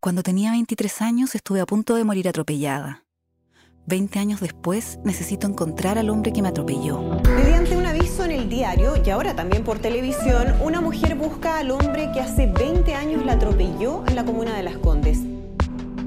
[0.00, 3.04] Cuando tenía 23 años estuve a punto de morir atropellada.
[3.84, 7.20] 20 años después necesito encontrar al hombre que me atropelló.
[7.36, 11.70] Mediante un aviso en el diario y ahora también por televisión, una mujer busca al
[11.70, 15.18] hombre que hace 20 años la atropelló en la comuna de Las Condes.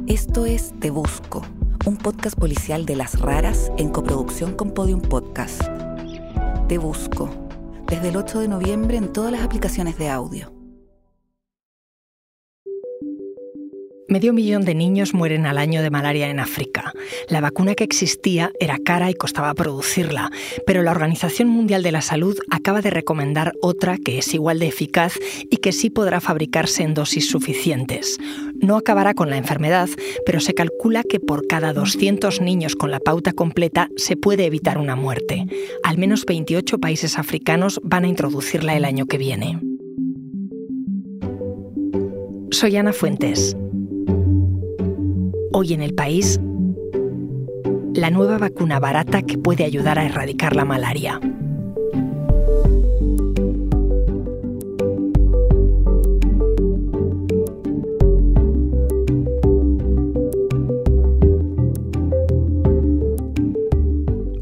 [0.07, 1.43] Esto es Te Busco,
[1.85, 5.61] un podcast policial de las raras en coproducción con Podium Podcast.
[6.67, 7.29] Te Busco,
[7.85, 10.62] desde el 8 de noviembre en todas las aplicaciones de audio.
[14.13, 16.93] Medio millón de niños mueren al año de malaria en África.
[17.29, 20.29] La vacuna que existía era cara y costaba producirla,
[20.67, 24.67] pero la Organización Mundial de la Salud acaba de recomendar otra que es igual de
[24.67, 25.15] eficaz
[25.49, 28.19] y que sí podrá fabricarse en dosis suficientes.
[28.61, 29.89] No acabará con la enfermedad,
[30.27, 34.77] pero se calcula que por cada 200 niños con la pauta completa se puede evitar
[34.77, 35.47] una muerte.
[35.81, 39.59] Al menos 28 países africanos van a introducirla el año que viene.
[42.51, 43.57] Soy Ana Fuentes.
[45.55, 46.39] Hoy en el país,
[47.93, 51.19] la nueva vacuna barata que puede ayudar a erradicar la malaria.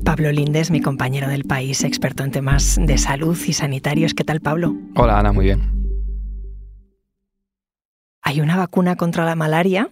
[0.06, 4.14] Pablo Lindes, mi compañero del país, experto en temas de salud y sanitarios.
[4.14, 4.78] ¿Qué tal, Pablo?
[4.96, 5.60] Hola, Ana, muy bien.
[8.22, 9.90] Hay una vacuna contra la malaria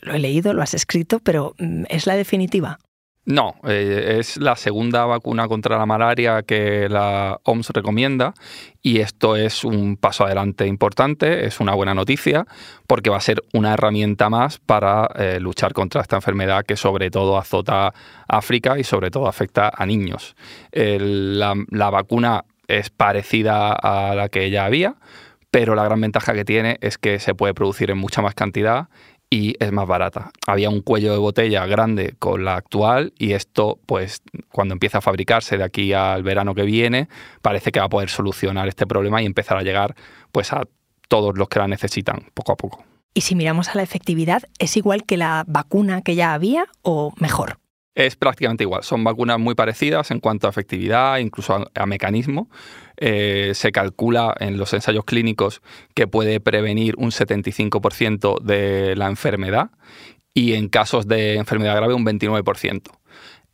[0.00, 2.78] lo he leído, lo has escrito, pero mm, ¿es la definitiva?
[3.24, 8.34] No, eh, es la segunda vacuna contra la malaria que la OMS recomienda
[8.82, 12.46] y esto es un paso adelante importante, es una buena noticia
[12.88, 17.12] porque va a ser una herramienta más para eh, luchar contra esta enfermedad que sobre
[17.12, 17.94] todo azota
[18.26, 20.34] África y sobre todo afecta a niños.
[20.72, 24.96] la, la vacuna es parecida a la que ya había,
[25.52, 28.88] pero la gran ventaja que tiene es que se puede producir en mucha más cantidad
[29.32, 30.30] y es más barata.
[30.46, 35.00] Había un cuello de botella grande con la actual y esto, pues cuando empieza a
[35.00, 37.08] fabricarse de aquí al verano que viene,
[37.40, 39.96] parece que va a poder solucionar este problema y empezar a llegar
[40.32, 40.64] pues a
[41.08, 42.84] todos los que la necesitan poco a poco.
[43.14, 47.14] Y si miramos a la efectividad, ¿es igual que la vacuna que ya había o
[47.18, 47.61] mejor?
[47.94, 48.84] Es prácticamente igual.
[48.84, 52.48] Son vacunas muy parecidas en cuanto a efectividad, incluso a, mecanismo.
[52.96, 55.60] Eh, se calcula en los ensayos clínicos
[55.94, 59.70] que puede prevenir un 75% de la enfermedad
[60.32, 62.82] y en casos de enfermedad grave un 29%.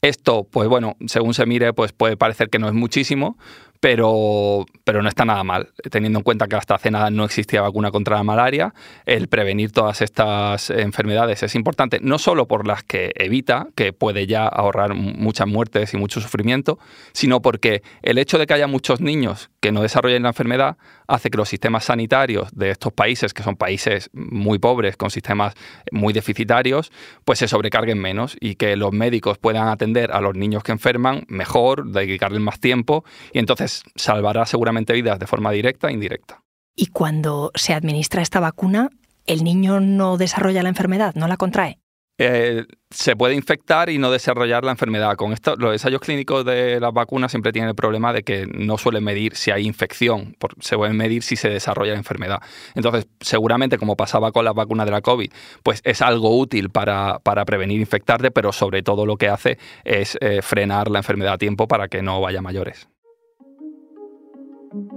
[0.00, 3.37] Esto, pues bueno, según se mire, pues puede parecer que no es muchísimo,
[3.81, 5.71] pero, pero no está nada mal.
[5.91, 8.75] Teniendo en cuenta que hasta hace nada no existía vacuna contra la malaria,
[9.06, 14.27] el prevenir todas estas enfermedades es importante, no solo por las que evita, que puede
[14.27, 16.78] ya ahorrar muchas muertes y mucho sufrimiento,
[17.12, 21.31] sino porque el hecho de que haya muchos niños que no desarrollen la enfermedad hace
[21.31, 25.55] que los sistemas sanitarios de estos países, que son países muy pobres, con sistemas
[25.91, 26.93] muy deficitarios,
[27.25, 31.25] pues se sobrecarguen menos y que los médicos puedan atender a los niños que enferman
[31.28, 36.43] mejor, dedicarles más tiempo y entonces salvará seguramente vidas de forma directa e indirecta.
[36.75, 38.91] Y cuando se administra esta vacuna,
[39.27, 41.78] ¿el niño no desarrolla la enfermedad, no la contrae?
[42.21, 45.15] Eh, se puede infectar y no desarrollar la enfermedad.
[45.15, 48.77] Con esto, los ensayos clínicos de las vacunas siempre tienen el problema de que no
[48.77, 52.41] suelen medir si hay infección, se pueden medir si se desarrolla la enfermedad.
[52.75, 55.31] Entonces, seguramente, como pasaba con las vacunas de la COVID,
[55.62, 60.43] pues es algo útil para, prevenir infectarte, pero sobre todo lo que hace es eh,
[60.43, 62.89] frenar la enfermedad a tiempo para que no vaya mayores.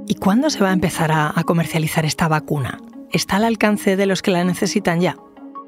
[0.07, 2.79] ¿Y cuándo se va a empezar a, comercializar esta vacuna?
[3.11, 5.15] ¿Está al alcance de los que la necesitan ya?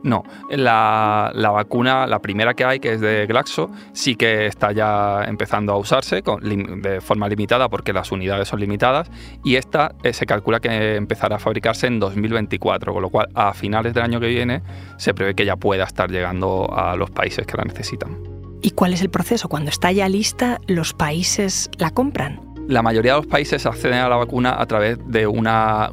[0.03, 5.23] No, la, vacuna, la primera que hay, que es de Glaxo, sí que está ya
[5.25, 9.09] empezando a usarse de forma limitada porque las unidades son limitadas
[9.45, 13.53] y esta eh, se calcula que empezará a fabricarse en 2024, con lo cual a
[13.53, 14.61] finales del año que viene
[14.97, 18.17] se prevé que ya pueda estar llegando a los países que la necesitan.
[18.61, 19.47] ¿Y cuál es el proceso?
[19.47, 22.52] Cuando está ya lista, ¿los países la compran?
[22.67, 25.47] La mayoría de los países acceden a la vacuna a través de un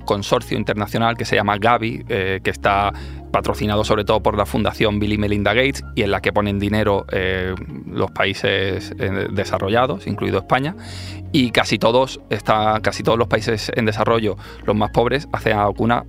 [0.05, 2.93] consorcio internacional que se llama Gavi, eh, que está
[3.33, 6.61] patrocinado sobre todo por la Fundación Bill y Melinda Gates y en la que ponen
[6.61, 7.55] dinero eh,
[7.87, 10.77] los países eh, desarrollados, incluido España.
[11.33, 15.65] Y casi todos, está, casi todos los países en desarrollo, los más pobres, hacen la
[15.65, 16.05] vacuna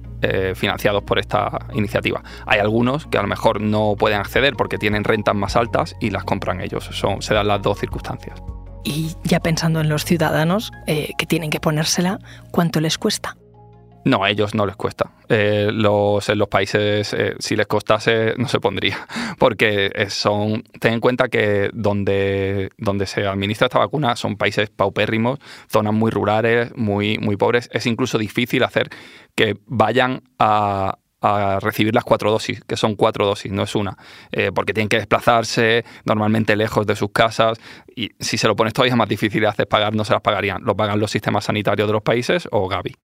[0.53, 2.21] financiados por esta iniciativa.
[2.45, 6.11] Hay algunos que a lo mejor no pueden acceder porque tienen rentas más altas y
[6.11, 6.87] las compran ellos.
[6.91, 8.39] Son, se dan las dos circunstancias.
[8.83, 12.19] Y ya pensando en los ciudadanos eh, que tienen que ponérsela,
[12.51, 13.37] ¿cuánto les cuesta?
[14.03, 15.11] No, a ellos no les cuesta.
[15.29, 18.97] Eh, los, en los países, eh, si les costase, no se pondría.
[19.37, 20.63] Porque son.
[20.79, 25.37] Ten en cuenta que donde, donde se administra esta vacuna son países paupérrimos,
[25.69, 27.69] zonas muy rurales, muy, muy pobres.
[27.73, 28.89] Es incluso difícil hacer
[29.35, 33.95] que vayan a, a recibir las cuatro dosis, que son cuatro dosis, no es una,
[34.31, 37.59] eh, porque tienen que desplazarse normalmente lejos de sus casas
[37.95, 40.63] y si se lo pones todavía más difícil de hacer pagar, no se las pagarían,
[40.63, 42.95] lo pagan los sistemas sanitarios de los países o Gavi.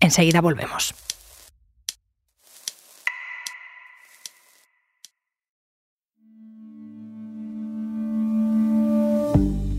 [0.00, 0.94] Enseguida volvemos.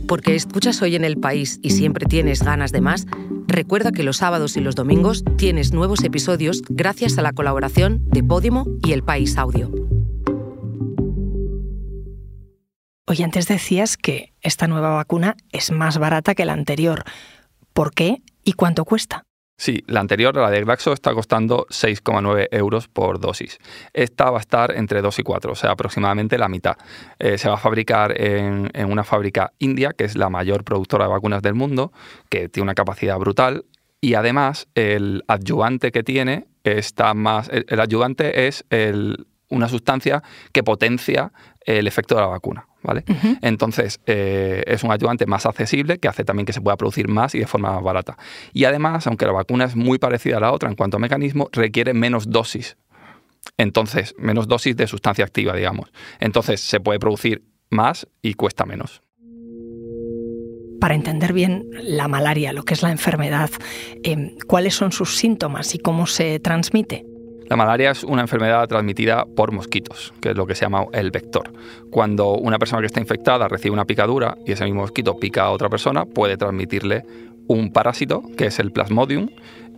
[0.07, 3.07] Porque escuchas hoy en el país y siempre tienes ganas de más,
[3.53, 8.23] recuerda que los sábados y los domingos tienes nuevos episodios gracias a la colaboración de
[8.23, 9.71] Podimo y El País Audio.
[13.05, 17.03] Hoy antes decías que esta nueva vacuna es más barata que la anterior.
[17.73, 19.23] ¿Por qué y cuánto cuesta?
[19.63, 23.60] Sí, la anterior, la de Glaxo, está costando 6,9 euros por dosis.
[23.94, 26.75] Esta va a estar entre 2 y 4, o sea, aproximadamente la mitad.
[27.18, 31.12] Eh, se va a fabricar en, una fábrica india, que es la mayor productora de
[31.12, 31.94] vacunas del mundo,
[32.27, 33.63] que tiene una capacidad brutal.
[34.01, 37.50] Y además, el adyuvante que tiene está más.
[37.50, 38.66] El, adyuvante es
[39.48, 41.31] una sustancia que potencia
[41.66, 42.68] el efecto de la vacuna.
[42.83, 43.03] ¿Vale?
[43.41, 47.33] Entonces, eh, es un ayudante más accesible que hace también que se pueda producir más
[47.35, 48.18] y de forma más barata.
[48.53, 51.50] Y además, aunque la vacuna es muy parecida a la otra en cuanto a mecanismo,
[51.51, 52.77] requiere menos dosis.
[53.57, 55.91] Entonces, menos dosis de sustancia activa, digamos.
[56.19, 59.01] Entonces, se puede producir más y cuesta menos.
[60.80, 63.50] Para entender bien la malaria, lo que es la enfermedad,
[64.03, 67.06] em, ¿cuáles son sus síntomas y cómo se transmite?
[67.53, 71.11] La malaria es una enfermedad transmitida por mosquitos, que es lo que se llama el
[71.11, 71.53] vector.
[71.91, 75.51] Cuando una persona que está infectada recibe una picadura y ese mismo mosquito pica a
[75.51, 77.05] otra persona, puede transmitirle
[77.45, 79.29] un parásito, que es el plasmodium,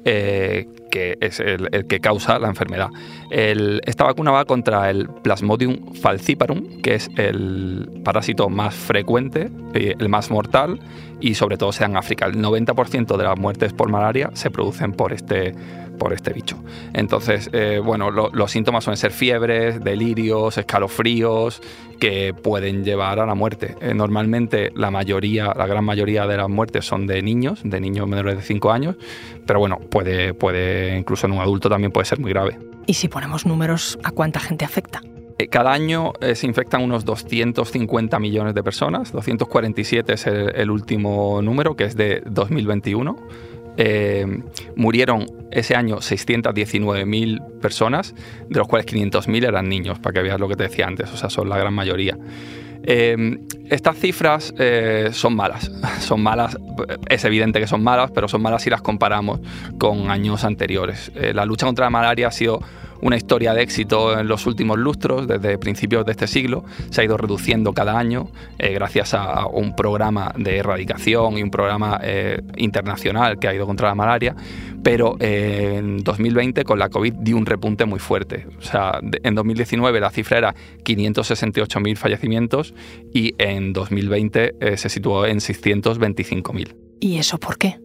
[0.06, 2.88] eh, que es el, que causa la enfermedad.
[3.30, 10.08] esta vacuna va contra el Plasmodium falciparum, que es el parásito más frecuente, eh, el
[10.08, 10.80] más mortal
[11.20, 12.28] y sobre todo sea en África.
[12.28, 15.54] El 90% de las muertes por malaria se producen por este
[15.96, 16.58] por este bicho.
[16.94, 21.62] Entonces, eh, bueno, los síntomas suelen ser fiebres, delirios, escalofríos,
[22.00, 23.76] que pueden llevar a la muerte.
[23.82, 28.08] Eh, normalmente la mayoría, la gran mayoría de las muertes son de niños, de niños
[28.08, 28.96] menores de 5 años,
[29.46, 32.58] pero bueno, puede, puede, incluso en un adulto también puede ser muy grave.
[32.86, 35.02] ¿Y si ponemos números, a cuánta gente afecta?
[35.38, 41.76] Eh, cada año se infectan unos 250 millones de personas, 247 es el último número,
[41.76, 43.16] que es de 2021
[43.78, 44.26] eh,
[44.76, 48.16] murieron ese año 619.000 personas,
[48.48, 51.18] de los cuales 500.000 eran niños, para que veas lo que te decía antes, o
[51.18, 52.18] sea, son la gran mayoría.
[52.84, 53.38] Eh,
[53.70, 56.58] estas cifras eh, son malas, son malas,
[57.10, 59.40] es evidente que son malas, pero son malas si las comparamos
[59.78, 61.12] con años anteriores.
[61.16, 62.62] la lucha contra la malaria ha sido
[63.06, 66.66] una historia de éxito en los últimos lustros, desde principios de este siglo.
[66.90, 71.52] Se ha ido reduciendo cada año eh, gracias a un programa de erradicación y un
[71.52, 74.36] programa eh, internacional que ha ido contra la malaria.
[74.82, 78.48] Pero eh, en 2020 con la COVID dio un repunte muy fuerte.
[78.58, 82.74] O sea, en 2019 la cifra era 568.000 fallecimientos
[83.14, 86.76] y en 2020 se situó en 625.000.
[87.02, 87.85] ¿Y eso por qué?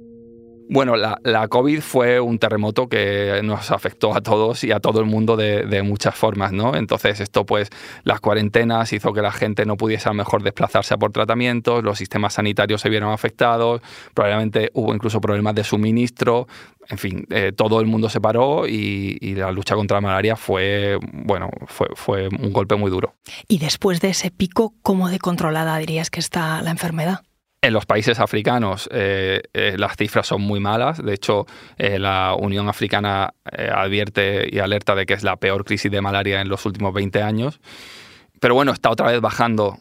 [0.72, 5.06] Bueno, la, COVID fue un terremoto que nos afectó a todos y a todo el
[5.06, 6.76] mundo de, muchas formas, ¿no?
[6.76, 7.70] Entonces esto, pues,
[8.04, 11.98] las cuarentenas hizo que la gente no pudiese a lo mejor desplazarse por tratamientos, los
[11.98, 13.80] sistemas sanitarios se vieron afectados,
[14.14, 16.46] probablemente hubo incluso problemas de suministro,
[16.88, 20.98] en fin, eh, todo el mundo se paró y, la lucha contra la malaria fue,
[21.12, 23.16] bueno, fue, fue un golpe muy duro.
[23.48, 27.22] Y después de ese pico, ¿cómo de controlada dirías que está la enfermedad?
[27.62, 31.04] En los países africanos eh, eh, las cifras son muy malas.
[31.04, 35.90] De hecho, eh, la Unión Africana advierte y alerta de que es la peor crisis
[35.90, 37.60] de malaria en los últimos 20 años.
[38.40, 39.76] Pero bueno, está otra vez bajando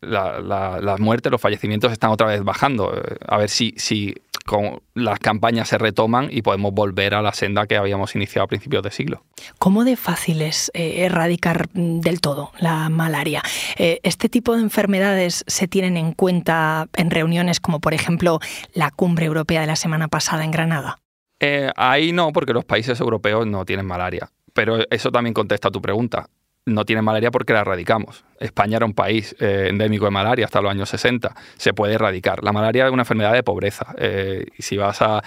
[0.00, 2.94] las muertes, los fallecimientos están otra vez bajando.
[3.26, 4.14] A ver si, si
[4.52, 8.48] con las campañas se retoman y podemos volver a la senda que habíamos iniciado a
[8.48, 9.24] principios de siglo.
[9.58, 13.42] ¿Cómo de fácil es eh, erradicar mm, del todo la malaria?
[13.78, 18.40] Eh, ¿Este tipo de enfermedades se tienen en cuenta en reuniones como por ejemplo
[18.74, 20.98] la cumbre europea de la semana pasada en Granada?
[21.40, 24.30] Eh, ahí no, porque los países europeos no tienen malaria.
[24.52, 26.28] Pero eso también contesta a tu pregunta
[26.64, 28.24] no tiene malaria porque la erradicamos.
[28.38, 31.34] España era un país eh, endémico de malaria hasta los años 60.
[31.56, 32.44] Se puede erradicar.
[32.44, 33.94] La malaria es una enfermedad de pobreza.
[33.98, 35.22] Eh, si vas a,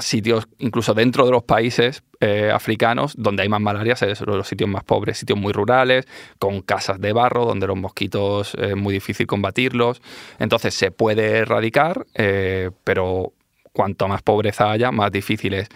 [0.00, 4.68] sitios, incluso dentro de los países eh, africanos, donde hay más malaria, son los sitios
[4.68, 6.06] más pobres, sitios muy rurales,
[6.38, 10.02] con casas de barro, donde los mosquitos es muy difícil combatirlos.
[10.38, 12.06] Entonces se puede erradicar,
[12.84, 13.32] pero
[13.76, 15.68] cuanto más pobreza haya, más difícil es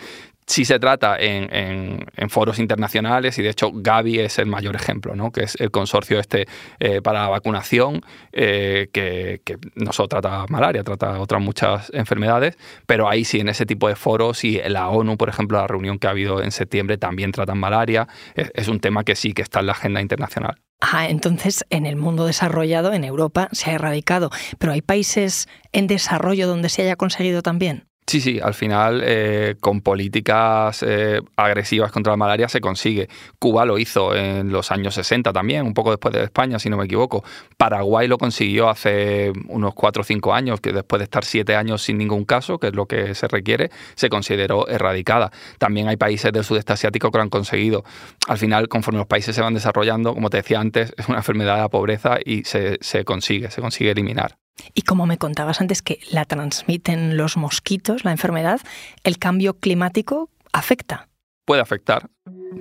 [0.51, 5.31] Sí se trata en, foros internacionales y de hecho Gavi es el mayor ejemplo, ¿no?
[5.31, 6.49] que es el consorcio este
[6.81, 8.03] eh, para la vacunación,
[8.33, 9.41] eh, que,
[9.77, 13.95] no solo trata malaria, trata otras muchas enfermedades, pero ahí sí, en ese tipo de
[13.95, 17.59] foros y la ONU, por ejemplo, la reunión que ha habido en septiembre también tratan
[17.59, 20.57] malaria, es, un tema que sí que está en la agenda internacional.
[20.81, 25.87] Ah, entonces en el mundo desarrollado, en Europa, se ha erradicado, pero hay países en
[25.87, 27.90] desarrollo donde se haya conseguido también.
[28.11, 33.09] Sí, sí, al final eh, con políticas eh, agresivas contra la malaria se consigue.
[33.39, 36.77] Cuba lo hizo en los años 60 también, un poco después de España, si no
[36.77, 37.23] me equivoco.
[37.57, 41.83] Paraguay lo consiguió hace unos 4 o 5 años, que después de estar 7 años
[41.83, 45.31] sin ningún caso, que es lo que se requiere, se consideró erradicada.
[45.59, 47.85] También hay países del sudeste asiático que lo han conseguido.
[48.27, 51.55] Al final, conforme los países se van desarrollando, como te decía antes, es una enfermedad
[51.55, 54.37] de la pobreza y se, se consigue, se consigue eliminar.
[54.75, 58.61] Y como me contabas antes que la transmiten los mosquitos, la enfermedad,
[59.05, 61.09] ¿el cambio climático afecta?
[61.45, 62.09] Puede afectar.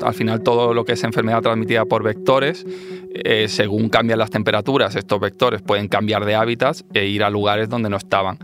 [0.01, 2.65] Al final todo lo que es enfermedad transmitida por vectores,
[3.13, 7.69] eh, según cambian las temperaturas, estos vectores pueden cambiar de hábitats e ir a lugares
[7.69, 8.37] donde no estaban.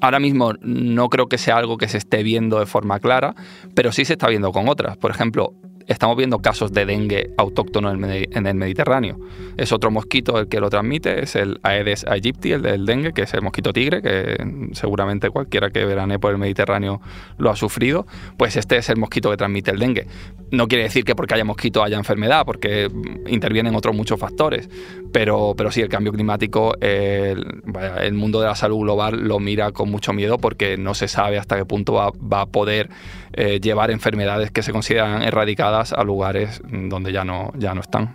[0.00, 3.36] Ahora mismo no creo que sea algo que se esté viendo de forma clara,
[3.74, 4.96] pero sí se está viendo con otras.
[4.96, 5.54] Por ejemplo,
[5.92, 9.18] estamos viendo casos de dengue autóctono en el Mediterráneo.
[9.56, 13.22] Es otro mosquito el que lo transmite, es el Aedes aegypti, el del dengue, que
[13.22, 14.36] es el mosquito tigre, que
[14.72, 17.00] seguramente cualquiera que verane por el Mediterráneo
[17.38, 18.06] lo ha sufrido.
[18.36, 20.06] Pues este es el mosquito que transmite el dengue.
[20.52, 22.90] No quiere decir que porque haya mosquito haya enfermedad, porque
[23.26, 24.68] intervienen otros muchos factores.
[25.10, 29.90] Pero, pero sí, el cambio climático, el, mundo de la salud global lo mira con
[29.90, 32.90] mucho miedo porque no se sabe hasta qué punto va, a poder
[33.32, 38.14] eh, llevar enfermedades que se consideran erradicadas a lugares donde ya no, ya no están.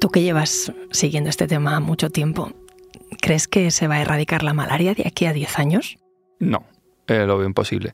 [0.00, 2.52] Tú que llevas siguiendo este tema mucho tiempo,
[3.20, 5.98] ¿crees que se va a erradicar la malaria de aquí a 10 años?
[6.38, 6.64] No,
[7.06, 7.92] eh, lo veo imposible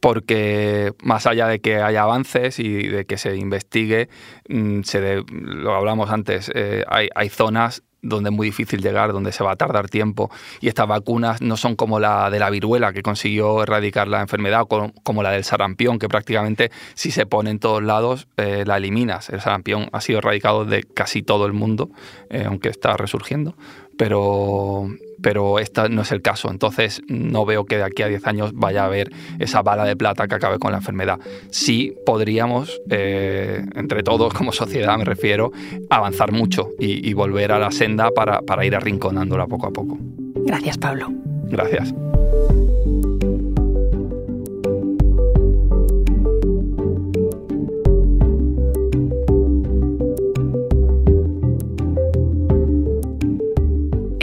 [0.00, 4.08] porque más allá de que haya avances y de que se investigue,
[4.48, 9.30] mm, se lo hablamos antes, eh, hay, hay, zonas donde es muy difícil llegar, donde
[9.30, 10.30] se va a tardar tiempo.
[10.60, 14.62] Y estas vacunas no son como la de la viruela, que consiguió erradicar la enfermedad,
[14.68, 18.78] o como la del sarampión, que prácticamente si se pone en todos lados, eh, la
[18.78, 19.28] eliminas.
[19.28, 21.90] El sarampión ha sido erradicado de casi todo el mundo,
[22.30, 23.54] eh, aunque está resurgiendo
[24.00, 24.88] pero,
[25.22, 26.50] pero este no es el caso.
[26.50, 29.96] Entonces no veo que de aquí a 10 años vaya a haber esa bala de
[29.96, 31.18] plata que acabe con la enfermedad.
[31.50, 35.52] Sí podríamos, eh, entre todos como sociedad me refiero,
[35.88, 39.98] avanzar mucho y, volver a la senda para, para ir arrinconándola poco a poco.
[40.46, 41.12] Gracias, Pablo.
[41.50, 41.92] Gracias.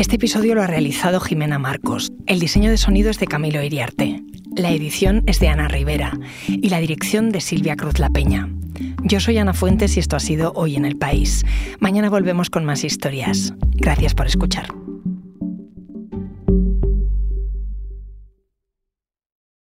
[0.08, 2.14] Este episodio lo ha realizado Jimena Marcos.
[2.28, 4.24] El diseño de sonido es de Camilo Iriarte.
[4.56, 8.48] La edición es de Ana Rivera y la dirección de Silvia Cruz La Peña.
[9.04, 11.44] Yo soy Ana Fuentes y esto ha sido Hoy en el País.
[11.82, 13.54] Mañana volvemos con más historias.
[13.74, 14.68] Gracias por escuchar.